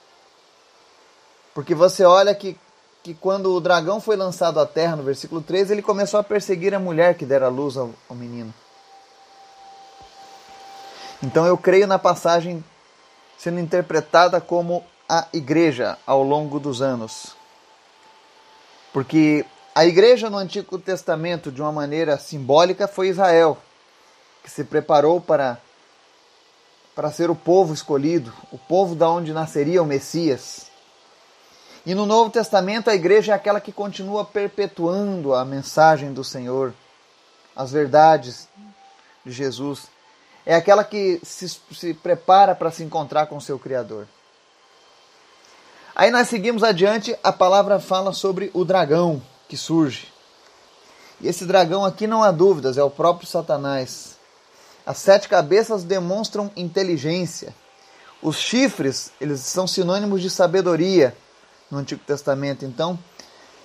Porque 1.53 1.75
você 1.75 2.03
olha 2.03 2.33
que, 2.33 2.57
que 3.03 3.13
quando 3.13 3.53
o 3.53 3.59
dragão 3.59 3.99
foi 3.99 4.15
lançado 4.15 4.59
à 4.59 4.65
terra, 4.65 4.95
no 4.95 5.03
versículo 5.03 5.41
13, 5.41 5.73
ele 5.73 5.81
começou 5.81 6.19
a 6.19 6.23
perseguir 6.23 6.73
a 6.73 6.79
mulher 6.79 7.15
que 7.15 7.25
dera 7.25 7.49
luz 7.49 7.75
ao, 7.75 7.89
ao 8.09 8.15
menino. 8.15 8.53
Então 11.21 11.45
eu 11.45 11.57
creio 11.57 11.85
na 11.85 11.99
passagem 11.99 12.63
sendo 13.37 13.59
interpretada 13.59 14.39
como 14.39 14.83
a 15.09 15.27
igreja 15.33 15.97
ao 16.05 16.23
longo 16.23 16.59
dos 16.59 16.81
anos. 16.81 17.35
Porque 18.93 19.45
a 19.73 19.85
igreja 19.85 20.29
no 20.29 20.37
Antigo 20.37 20.77
Testamento, 20.77 21.51
de 21.51 21.61
uma 21.61 21.71
maneira 21.71 22.17
simbólica, 22.17 22.87
foi 22.87 23.07
Israel, 23.07 23.57
que 24.43 24.49
se 24.49 24.63
preparou 24.63 25.21
para, 25.21 25.59
para 27.01 27.11
ser 27.11 27.31
o 27.31 27.35
povo 27.35 27.73
escolhido, 27.73 28.31
o 28.51 28.59
povo 28.59 28.93
da 28.93 29.09
onde 29.09 29.33
nasceria 29.33 29.81
o 29.81 29.85
Messias. 29.87 30.67
E 31.83 31.95
no 31.95 32.05
Novo 32.05 32.29
Testamento, 32.29 32.91
a 32.91 32.93
igreja 32.93 33.31
é 33.31 33.35
aquela 33.35 33.59
que 33.59 33.71
continua 33.71 34.23
perpetuando 34.23 35.33
a 35.33 35.43
mensagem 35.43 36.13
do 36.13 36.23
Senhor, 36.23 36.75
as 37.55 37.71
verdades 37.71 38.47
de 39.25 39.31
Jesus 39.31 39.87
é 40.45 40.53
aquela 40.53 40.83
que 40.83 41.19
se, 41.23 41.49
se 41.49 41.91
prepara 41.95 42.53
para 42.53 42.69
se 42.69 42.83
encontrar 42.83 43.25
com 43.25 43.37
o 43.37 43.41
seu 43.41 43.57
Criador. 43.57 44.07
Aí 45.95 46.11
nós 46.11 46.27
seguimos 46.27 46.63
adiante, 46.63 47.17
a 47.23 47.33
palavra 47.33 47.79
fala 47.79 48.13
sobre 48.13 48.51
o 48.53 48.63
dragão 48.63 49.19
que 49.49 49.57
surge. 49.57 50.13
E 51.19 51.27
esse 51.27 51.45
dragão 51.45 51.83
aqui 51.83 52.05
não 52.05 52.21
há 52.21 52.29
dúvidas, 52.29 52.77
é 52.77 52.83
o 52.83 52.91
próprio 52.91 53.27
Satanás. 53.27 54.20
As 54.85 54.97
sete 54.97 55.27
cabeças 55.27 55.83
demonstram 55.83 56.51
inteligência. 56.55 57.53
Os 58.21 58.37
chifres, 58.37 59.11
eles 59.19 59.41
são 59.41 59.67
sinônimos 59.67 60.21
de 60.21 60.29
sabedoria 60.29 61.15
no 61.69 61.77
Antigo 61.77 62.01
Testamento, 62.05 62.65
então. 62.65 62.97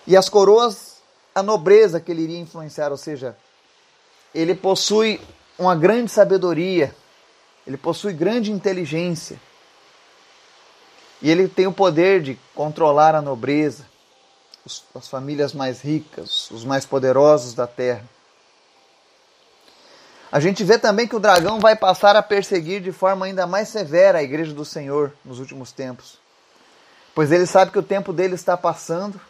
E 0.07 0.17
as 0.17 0.29
coroas, 0.29 0.97
a 1.35 1.43
nobreza 1.43 2.01
que 2.01 2.11
ele 2.11 2.23
iria 2.23 2.39
influenciar, 2.39 2.91
ou 2.91 2.97
seja, 2.97 3.37
ele 4.35 4.55
possui 4.55 5.21
uma 5.59 5.75
grande 5.75 6.11
sabedoria, 6.11 6.95
ele 7.67 7.77
possui 7.77 8.13
grande 8.13 8.53
inteligência. 8.53 9.41
E 11.21 11.31
ele 11.31 11.49
tem 11.49 11.67
o 11.67 11.73
poder 11.73 12.23
de 12.23 12.39
controlar 12.55 13.15
a 13.15 13.23
nobreza, 13.23 13.87
as 14.95 15.09
famílias 15.09 15.53
mais 15.53 15.81
ricas, 15.81 16.51
os 16.51 16.65
mais 16.65 16.85
poderosos 16.85 17.55
da 17.55 17.67
terra. 17.67 18.05
A 20.31 20.41
gente 20.41 20.65
vê 20.65 20.79
também 20.79 21.07
que 21.07 21.15
o 21.15 21.21
dragão 21.21 21.61
vai 21.61 21.77
passar 21.77 22.17
a 22.17 22.23
perseguir 22.23 22.81
de 22.81 22.91
forma 22.91 23.27
ainda 23.27 23.47
mais 23.47 23.69
severa 23.69 24.19
a 24.19 24.23
igreja 24.23 24.53
do 24.53 24.65
Senhor 24.65 25.13
nos 25.25 25.39
últimos 25.39 25.71
tempos. 25.73 26.19
Pois 27.15 27.31
ele 27.31 27.47
sabe 27.47 27.71
que 27.71 27.79
o 27.79 27.83
tempo 27.83 28.13
dele 28.13 28.35
está 28.35 28.57
passando, 28.57 29.21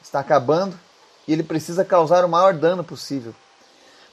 está 0.00 0.20
acabando, 0.20 0.78
e 1.26 1.32
ele 1.32 1.42
precisa 1.42 1.84
causar 1.84 2.24
o 2.24 2.28
maior 2.28 2.52
dano 2.54 2.84
possível. 2.84 3.34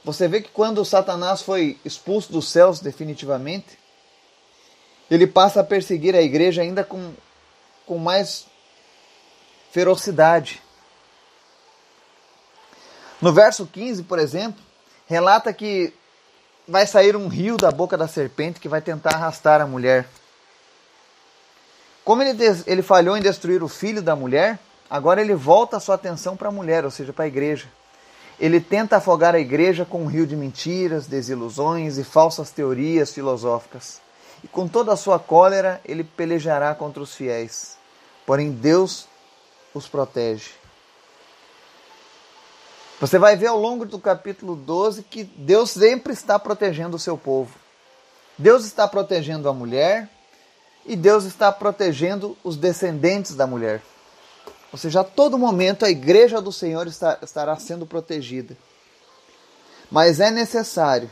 Você 0.04 0.26
vê 0.26 0.40
que 0.40 0.50
quando 0.50 0.84
Satanás 0.84 1.42
foi 1.42 1.78
expulso 1.84 2.32
dos 2.32 2.48
céus 2.48 2.80
definitivamente, 2.80 3.78
ele 5.10 5.26
passa 5.26 5.60
a 5.60 5.64
perseguir 5.64 6.14
a 6.14 6.22
igreja 6.22 6.62
ainda 6.62 6.82
com, 6.82 7.12
com 7.84 7.98
mais 7.98 8.46
ferocidade. 9.70 10.62
No 13.20 13.32
verso 13.32 13.66
15, 13.66 14.04
por 14.04 14.18
exemplo, 14.18 14.62
relata 15.06 15.52
que 15.52 15.92
vai 16.70 16.86
sair 16.86 17.16
um 17.16 17.26
rio 17.26 17.56
da 17.56 17.70
boca 17.72 17.98
da 17.98 18.06
serpente 18.06 18.60
que 18.60 18.68
vai 18.68 18.80
tentar 18.80 19.16
arrastar 19.16 19.60
a 19.60 19.66
mulher. 19.66 20.06
Como 22.04 22.22
ele, 22.22 22.38
ele 22.64 22.80
falhou 22.80 23.16
em 23.16 23.20
destruir 23.20 23.60
o 23.62 23.68
filho 23.68 24.00
da 24.00 24.14
mulher, 24.14 24.56
agora 24.88 25.20
ele 25.20 25.34
volta 25.34 25.76
a 25.76 25.80
sua 25.80 25.96
atenção 25.96 26.36
para 26.36 26.48
a 26.48 26.52
mulher, 26.52 26.84
ou 26.84 26.90
seja, 26.90 27.12
para 27.12 27.24
a 27.24 27.28
igreja. 27.28 27.66
Ele 28.38 28.60
tenta 28.60 28.96
afogar 28.96 29.34
a 29.34 29.40
igreja 29.40 29.84
com 29.84 30.04
um 30.04 30.06
rio 30.06 30.26
de 30.26 30.36
mentiras, 30.36 31.08
desilusões 31.08 31.98
e 31.98 32.04
falsas 32.04 32.50
teorias 32.50 33.12
filosóficas. 33.12 34.00
E 34.42 34.48
com 34.48 34.68
toda 34.68 34.92
a 34.92 34.96
sua 34.96 35.18
cólera, 35.18 35.80
ele 35.84 36.04
pelejará 36.04 36.72
contra 36.74 37.02
os 37.02 37.14
fiéis. 37.14 37.76
Porém, 38.24 38.52
Deus 38.52 39.08
os 39.74 39.88
protege. 39.88 40.59
Você 43.00 43.18
vai 43.18 43.34
ver 43.34 43.46
ao 43.46 43.58
longo 43.58 43.86
do 43.86 43.98
capítulo 43.98 44.54
12 44.54 45.04
que 45.04 45.24
Deus 45.24 45.70
sempre 45.70 46.12
está 46.12 46.38
protegendo 46.38 46.96
o 46.96 47.00
seu 47.00 47.16
povo. 47.16 47.50
Deus 48.36 48.66
está 48.66 48.86
protegendo 48.86 49.48
a 49.48 49.54
mulher 49.54 50.06
e 50.84 50.94
Deus 50.94 51.24
está 51.24 51.50
protegendo 51.50 52.36
os 52.44 52.56
descendentes 52.56 53.34
da 53.34 53.46
mulher. 53.46 53.82
Ou 54.70 54.78
seja, 54.78 55.00
a 55.00 55.04
todo 55.04 55.38
momento 55.38 55.86
a 55.86 55.90
igreja 55.90 56.42
do 56.42 56.52
Senhor 56.52 56.86
está, 56.86 57.18
estará 57.22 57.56
sendo 57.56 57.86
protegida. 57.86 58.54
Mas 59.90 60.20
é 60.20 60.30
necessário 60.30 61.10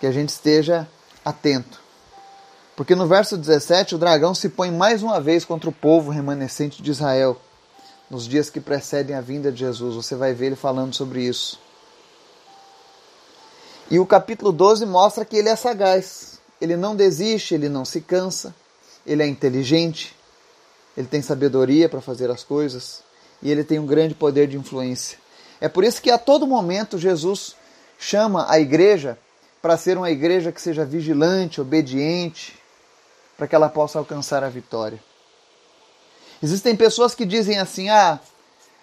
que 0.00 0.06
a 0.06 0.12
gente 0.12 0.30
esteja 0.30 0.86
atento. 1.24 1.80
Porque 2.74 2.96
no 2.96 3.06
verso 3.06 3.38
17 3.38 3.94
o 3.94 3.98
dragão 3.98 4.34
se 4.34 4.48
põe 4.48 4.72
mais 4.72 5.00
uma 5.00 5.20
vez 5.20 5.44
contra 5.44 5.70
o 5.70 5.72
povo 5.72 6.10
remanescente 6.10 6.82
de 6.82 6.90
Israel, 6.90 7.40
nos 8.10 8.26
dias 8.26 8.50
que 8.50 8.60
precedem 8.60 9.16
a 9.16 9.20
vinda 9.20 9.50
de 9.50 9.60
Jesus. 9.60 9.94
Você 9.94 10.14
vai 10.14 10.34
ver 10.34 10.46
ele 10.46 10.56
falando 10.56 10.94
sobre 10.94 11.22
isso. 11.22 11.58
E 13.90 13.98
o 13.98 14.06
capítulo 14.06 14.52
12 14.52 14.86
mostra 14.86 15.24
que 15.24 15.36
ele 15.36 15.48
é 15.48 15.56
sagaz. 15.56 16.38
Ele 16.60 16.76
não 16.76 16.96
desiste, 16.96 17.54
ele 17.54 17.68
não 17.68 17.84
se 17.84 18.00
cansa, 18.00 18.54
ele 19.06 19.22
é 19.22 19.26
inteligente, 19.26 20.16
ele 20.96 21.06
tem 21.06 21.20
sabedoria 21.20 21.88
para 21.88 22.00
fazer 22.00 22.30
as 22.30 22.42
coisas 22.42 23.02
e 23.42 23.50
ele 23.50 23.64
tem 23.64 23.78
um 23.78 23.86
grande 23.86 24.14
poder 24.14 24.46
de 24.46 24.56
influência. 24.56 25.18
É 25.60 25.68
por 25.68 25.84
isso 25.84 26.00
que 26.00 26.10
a 26.10 26.18
todo 26.18 26.46
momento 26.46 26.98
Jesus 26.98 27.56
chama 27.98 28.50
a 28.50 28.58
igreja 28.58 29.18
para 29.60 29.76
ser 29.76 29.96
uma 29.96 30.10
igreja 30.10 30.52
que 30.52 30.60
seja 30.60 30.84
vigilante, 30.84 31.60
obediente, 31.60 32.58
para 33.36 33.46
que 33.46 33.54
ela 33.54 33.68
possa 33.68 33.98
alcançar 33.98 34.44
a 34.44 34.48
vitória. 34.48 35.00
Existem 36.44 36.76
pessoas 36.76 37.14
que 37.14 37.24
dizem 37.24 37.58
assim: 37.58 37.88
ah, 37.88 38.20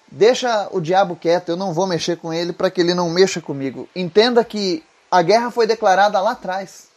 deixa 0.08 0.68
o 0.72 0.82
diabo 0.82 1.16
quieto, 1.16 1.50
eu 1.50 1.56
não 1.56 1.74
vou 1.74 1.86
mexer 1.86 2.18
com 2.18 2.34
ele 2.34 2.52
para 2.52 2.72
que 2.72 2.82
ele 2.82 2.96
não 2.96 3.08
mexa 3.12 3.40
comigo. 3.40 3.88
Entenda 3.96 4.44
que 4.44 4.84
a 5.12 5.22
guerra 5.22 5.52
foi 5.52 5.68
declarada 5.68 6.20
lá 6.20 6.32
atrás. 6.32 6.88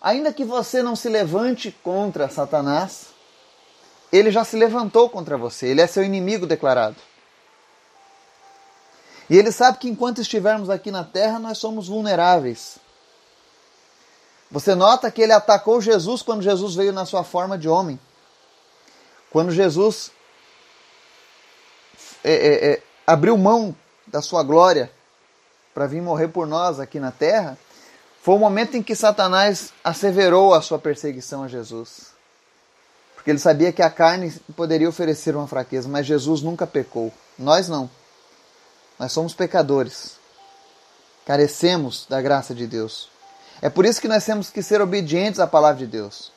Ainda 0.00 0.32
que 0.32 0.44
você 0.44 0.84
não 0.84 0.94
se 0.94 1.08
levante 1.08 1.72
contra 1.82 2.28
Satanás, 2.28 3.06
ele 4.12 4.30
já 4.30 4.44
se 4.44 4.54
levantou 4.54 5.10
contra 5.10 5.36
você, 5.36 5.66
ele 5.66 5.80
é 5.80 5.86
seu 5.88 6.04
inimigo 6.04 6.46
declarado. 6.46 6.96
E 9.28 9.36
ele 9.36 9.50
sabe 9.50 9.78
que 9.78 9.88
enquanto 9.88 10.20
estivermos 10.20 10.70
aqui 10.70 10.92
na 10.92 11.02
terra, 11.02 11.40
nós 11.40 11.58
somos 11.58 11.88
vulneráveis. 11.88 12.78
Você 14.48 14.76
nota 14.76 15.10
que 15.10 15.22
ele 15.22 15.32
atacou 15.32 15.80
Jesus 15.80 16.22
quando 16.22 16.40
Jesus 16.40 16.76
veio 16.76 16.92
na 16.92 17.04
sua 17.04 17.24
forma 17.24 17.58
de 17.58 17.68
homem. 17.68 17.98
Quando 19.32 19.50
Jesus 19.50 20.12
é, 22.22 22.32
é, 22.32 22.72
é, 22.72 22.82
abriu 23.06 23.36
mão 23.38 23.74
da 24.06 24.20
sua 24.20 24.42
glória 24.42 24.92
para 25.72 25.86
vir 25.86 26.02
morrer 26.02 26.28
por 26.28 26.46
nós 26.46 26.78
aqui 26.78 27.00
na 27.00 27.10
terra, 27.10 27.56
foi 28.22 28.34
o 28.34 28.38
momento 28.38 28.76
em 28.76 28.82
que 28.82 28.94
Satanás 28.94 29.72
asseverou 29.82 30.52
a 30.52 30.60
sua 30.60 30.78
perseguição 30.78 31.42
a 31.42 31.48
Jesus. 31.48 32.12
Porque 33.14 33.30
ele 33.30 33.38
sabia 33.38 33.72
que 33.72 33.80
a 33.80 33.88
carne 33.88 34.30
poderia 34.54 34.88
oferecer 34.88 35.34
uma 35.34 35.48
fraqueza, 35.48 35.88
mas 35.88 36.04
Jesus 36.04 36.42
nunca 36.42 36.66
pecou. 36.66 37.10
Nós 37.38 37.68
não. 37.68 37.88
Nós 38.98 39.12
somos 39.12 39.32
pecadores. 39.32 40.18
Carecemos 41.24 42.04
da 42.06 42.20
graça 42.20 42.54
de 42.54 42.66
Deus. 42.66 43.08
É 43.62 43.70
por 43.70 43.86
isso 43.86 44.00
que 44.00 44.08
nós 44.08 44.26
temos 44.26 44.50
que 44.50 44.62
ser 44.62 44.82
obedientes 44.82 45.40
à 45.40 45.46
palavra 45.46 45.78
de 45.78 45.86
Deus. 45.86 46.32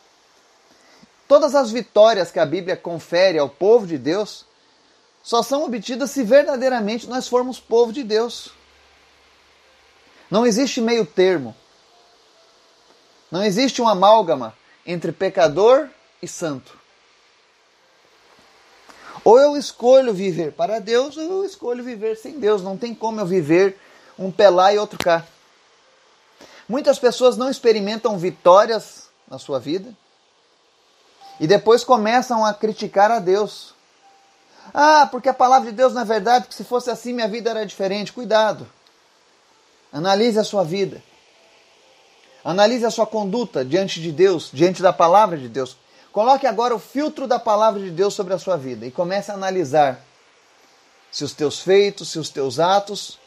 Todas 1.28 1.56
as 1.56 1.72
vitórias 1.72 2.32
que 2.32 2.40
a 2.40 2.46
Bíblia 2.46 2.78
confere 2.78 3.40
ao 3.40 3.50
povo 3.50 3.88
de 3.88 3.98
Deus 3.98 4.46
só 5.24 5.42
são 5.42 5.64
obtidas 5.64 6.12
se 6.12 6.24
verdadeiramente 6.24 7.08
nós 7.08 7.28
formos 7.28 7.60
povo 7.60 7.92
de 7.92 8.04
Deus. 8.04 8.52
Não 10.30 10.46
existe 10.46 10.80
meio 10.80 11.06
termo. 11.06 11.56
Não 13.32 13.44
existe 13.44 13.82
uma 13.82 13.94
amálgama 13.94 14.56
entre 14.86 15.12
pecador 15.12 15.90
e 16.22 16.28
santo. 16.28 16.78
Ou 19.24 19.40
eu 19.40 19.58
escolho 19.58 20.14
viver 20.14 20.52
para 20.52 20.80
Deus, 20.80 21.18
ou 21.18 21.24
eu 21.24 21.46
escolho 21.46 21.84
viver 21.84 22.16
sem 22.16 22.40
Deus. 22.40 22.62
Não 22.62 22.78
tem 22.78 22.94
como 22.94 23.20
eu 23.20 23.26
viver 23.26 23.80
um 24.20 24.32
pé 24.32 24.52
lá 24.52 24.72
e 24.72 24.78
outro 24.78 25.00
cá. 25.00 25.26
Muitas 26.70 27.00
pessoas 27.00 27.36
não 27.36 27.50
experimentam 27.50 28.20
vitórias 28.20 29.10
na 29.28 29.40
sua 29.40 29.60
vida 29.60 29.92
e 31.40 31.48
depois 31.48 31.84
começam 31.84 32.46
a 32.46 32.54
criticar 32.54 33.12
a 33.12 33.20
Deus. 33.20 33.74
Ah, 34.74 35.08
porque 35.12 35.30
a 35.30 35.34
palavra 35.34 35.70
de 35.70 35.76
Deus 35.76 35.94
não 35.94 36.02
é 36.02 36.06
verdade, 36.06 36.46
porque 36.46 36.56
se 36.56 36.64
fosse 36.64 36.90
assim 36.90 37.14
minha 37.14 37.28
vida 37.28 37.50
era 37.50 37.66
diferente. 37.66 38.14
Cuidado. 38.14 38.68
Analise 39.92 40.40
a 40.40 40.44
sua 40.44 40.64
vida. 40.64 41.02
Analise 42.44 42.86
a 42.86 42.92
sua 42.92 43.08
conduta 43.08 43.66
diante 43.66 44.02
de 44.02 44.12
Deus, 44.12 44.50
diante 44.54 44.82
da 44.82 44.94
palavra 44.94 45.38
de 45.38 45.50
Deus. 45.50 45.78
Coloque 46.12 46.48
agora 46.48 46.76
o 46.76 46.80
filtro 46.80 47.28
da 47.28 47.40
palavra 47.40 47.82
de 47.82 47.92
Deus 47.92 48.14
sobre 48.14 48.34
a 48.34 48.40
sua 48.40 48.56
vida 48.56 48.86
e 48.86 48.92
comece 48.92 49.32
a 49.32 49.34
analisar 49.34 50.00
se 51.12 51.24
os 51.24 51.34
teus 51.34 51.60
feitos, 51.60 52.10
se 52.10 52.20
os 52.20 52.30
teus 52.30 52.60
atos 52.60 53.20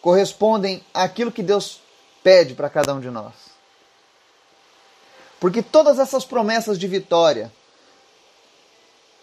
correspondem 0.00 0.84
àquilo 0.94 1.30
que 1.30 1.42
Deus 1.42 1.80
pede 2.22 2.54
para 2.54 2.70
cada 2.70 2.94
um 2.94 3.00
de 3.00 3.10
nós. 3.10 3.49
Porque 5.40 5.62
todas 5.62 5.98
essas 5.98 6.24
promessas 6.24 6.78
de 6.78 6.86
vitória 6.86 7.50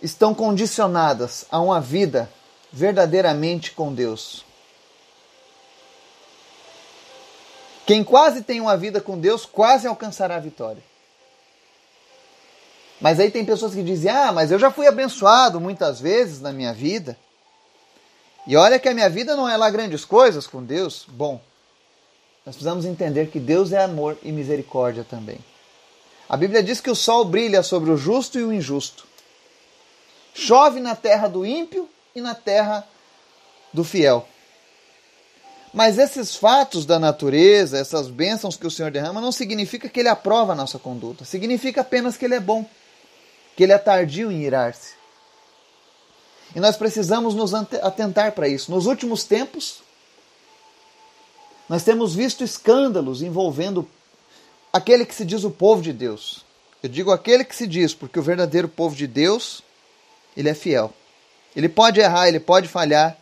estão 0.02 0.34
condicionadas 0.34 1.46
a 1.52 1.60
uma 1.60 1.80
vida 1.80 2.30
verdadeiramente 2.74 3.72
com 3.72 3.94
Deus. 3.94 4.44
Quem 7.86 8.04
quase 8.04 8.42
tem 8.42 8.60
uma 8.60 8.76
vida 8.76 9.00
com 9.00 9.18
Deus, 9.18 9.46
quase 9.46 9.88
alcançará 9.88 10.36
a 10.36 10.40
vitória. 10.40 10.84
Mas 13.00 13.20
aí 13.20 13.32
tem 13.32 13.46
pessoas 13.46 13.74
que 13.74 13.84
dizem: 13.84 14.12
Ah, 14.12 14.32
mas 14.32 14.52
eu 14.52 14.60
já 14.60 14.72
fui 14.72 14.88
abençoado 14.88 15.62
muitas 15.62 16.00
vezes 16.00 16.42
na 16.42 16.52
minha 16.52 16.74
vida. 16.74 17.18
E 18.46 18.56
olha 18.56 18.80
que 18.80 18.90
a 18.90 18.94
minha 18.94 19.10
vida 19.10 19.36
não 19.36 19.48
é 19.48 19.56
lá 19.56 19.70
grandes 19.70 20.04
coisas 20.04 20.48
com 20.48 20.64
Deus. 20.64 21.06
Bom, 21.08 21.40
nós 22.46 22.56
precisamos 22.56 22.86
entender 22.86 23.28
que 23.28 23.40
Deus 23.40 23.72
é 23.72 23.84
amor 23.84 24.18
e 24.24 24.32
misericórdia 24.32 25.06
também. 25.08 25.38
A 26.30 26.36
Bíblia 26.36 26.62
diz 26.62 26.82
que 26.82 26.90
o 26.90 26.96
sol 26.96 27.24
brilha 27.26 27.64
sobre 27.64 27.90
o 27.90 27.98
justo 27.98 28.38
e 28.38 28.44
o 28.44 28.52
injusto. 28.52 29.06
Chove 30.34 30.80
na 30.80 30.96
terra 30.96 31.28
do 31.28 31.46
ímpio 31.46 31.90
e 32.14 32.22
na 32.22 32.36
terra 32.36 32.88
do 33.74 33.84
fiel. 33.84 34.28
Mas 35.74 35.98
esses 35.98 36.36
fatos 36.36 36.86
da 36.86 37.00
natureza, 37.00 37.78
essas 37.78 38.08
bênçãos 38.08 38.58
que 38.58 38.68
o 38.68 38.72
Senhor 38.72 38.92
derrama, 38.92 39.22
não 39.22 39.32
significa 39.32 39.88
que 39.88 40.00
Ele 40.00 40.10
aprova 40.10 40.54
a 40.54 40.56
nossa 40.56 40.80
conduta. 40.80 41.24
Significa 41.24 41.82
apenas 41.82 42.18
que 42.18 42.26
Ele 42.26 42.36
é 42.36 42.40
bom, 42.40 42.66
que 43.56 43.64
Ele 43.64 43.74
é 43.74 43.78
tardio 43.78 44.32
em 44.32 44.44
irar-se. 44.44 44.96
E 46.56 46.60
nós 46.60 46.78
precisamos 46.78 47.36
nos 47.36 47.54
atentar 47.54 48.32
para 48.32 48.48
isso. 48.48 48.72
Nos 48.72 48.86
últimos 48.86 49.24
tempos, 49.24 49.82
nós 51.68 51.84
temos 51.84 52.16
visto 52.16 52.44
escândalos 52.44 53.22
envolvendo 53.22 53.88
aquele 54.72 55.06
que 55.06 55.16
se 55.16 55.26
diz 55.26 55.44
o 55.44 55.52
povo 55.52 55.82
de 55.82 55.94
Deus. 55.94 56.46
Eu 56.82 56.90
digo 56.90 57.12
aquele 57.12 57.44
que 57.44 57.56
se 57.56 57.68
diz, 57.68 57.94
porque 57.94 58.20
o 58.20 58.24
verdadeiro 58.24 58.68
povo 58.68 58.96
de 58.96 59.08
Deus, 59.08 59.64
ele 60.36 60.50
é 60.50 60.54
fiel. 60.54 60.94
Ele 61.56 61.68
pode 61.68 62.00
errar, 62.00 62.28
ele 62.28 62.40
pode 62.40 62.68
falhar, 62.68 63.18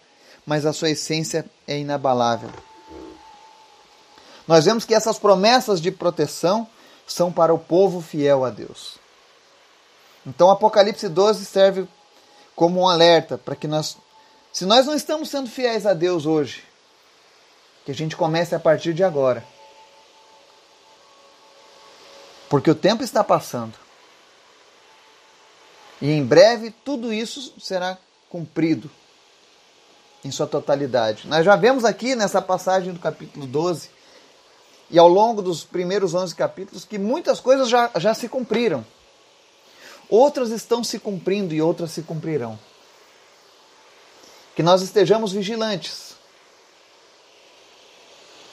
mas 0.45 0.65
a 0.65 0.73
sua 0.73 0.89
essência 0.89 1.45
é 1.67 1.77
inabalável. 1.77 2.49
Nós 4.47 4.65
vemos 4.65 4.86
que 4.86 4.93
essas 4.93 5.17
promessas 5.17 5.81
de 5.81 5.89
proteção 5.89 6.67
são 7.08 7.31
para 7.31 7.53
o 7.53 7.60
povo 7.60 8.01
fiel 8.01 8.43
a 8.43 8.49
Deus. 8.49 8.97
Então, 10.25 10.49
Apocalipse 10.49 11.08
12 11.08 11.45
serve 11.45 11.88
como 12.55 12.81
um 12.81 12.88
alerta 12.88 13.38
para 13.38 13.55
que 13.55 13.67
nós, 13.67 13.97
se 14.51 14.65
nós 14.65 14.86
não 14.86 14.95
estamos 14.95 15.29
sendo 15.29 15.49
fiéis 15.49 15.86
a 15.86 15.93
Deus 15.93 16.25
hoje, 16.25 16.63
que 17.86 17.91
a 17.91 17.95
gente 17.95 18.15
comece 18.15 18.55
a 18.55 18.60
partir 18.60 18.93
de 18.93 19.03
agora. 19.03 19.45
Porque 22.49 22.69
o 22.69 22.75
tempo 22.75 23.03
está 23.03 23.23
passando. 23.23 23.73
E 26.01 26.12
em 26.12 26.25
breve 26.25 26.71
tudo 26.84 27.13
isso 27.13 27.53
será 27.60 27.97
cumprido 28.29 28.91
em 30.23 30.31
sua 30.31 30.47
totalidade. 30.47 31.27
Nós 31.27 31.45
já 31.45 31.55
vemos 31.55 31.86
aqui 31.86 32.15
nessa 32.15 32.41
passagem 32.41 32.91
do 32.91 32.99
capítulo 32.99 33.45
12 33.45 33.89
e 34.89 34.99
ao 34.99 35.08
longo 35.08 35.41
dos 35.41 35.63
primeiros 35.63 36.13
11 36.13 36.36
capítulos 36.36 36.86
que 36.86 36.97
muitas 36.97 37.39
coisas 37.39 37.69
já, 37.69 37.91
já 37.97 38.13
se 38.13 38.27
cumpriram. 38.27 38.86
Outras 40.10 40.49
estão 40.49 40.84
se 40.84 40.99
cumprindo 40.99 41.53
e 41.53 41.62
outras 41.62 41.91
se 41.91 42.01
cumprirão. 42.01 42.60
Que 44.55 44.63
nós 44.63 44.81
estejamos 44.81 45.31
vigilantes 45.31 46.15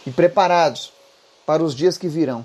e 0.06 0.10
preparados 0.10 0.92
para 1.46 1.62
os 1.62 1.74
dias 1.74 1.98
que 1.98 2.08
virão. 2.08 2.44